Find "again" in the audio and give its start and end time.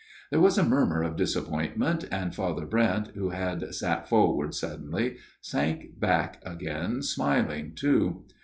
6.43-7.03